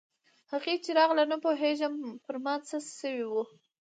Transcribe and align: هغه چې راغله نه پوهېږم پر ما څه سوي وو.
هغه 0.51 0.73
چې 0.83 0.91
راغله 0.99 1.23
نه 1.31 1.37
پوهېږم 1.45 1.93
پر 2.25 2.35
ما 2.43 2.55
څه 2.67 2.77
سوي 2.99 3.25
وو. 3.29 3.43